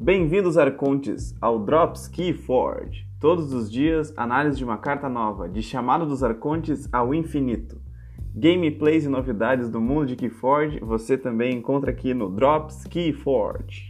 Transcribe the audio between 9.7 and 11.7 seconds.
mundo de Keyforge você também